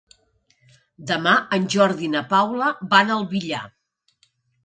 Demà 1.11 1.33
en 1.57 1.67
Jordi 1.73 2.03
i 2.07 2.09
na 2.15 2.23
Paula 2.33 2.71
van 2.95 3.13
al 3.17 3.27
Villar. 3.35 3.63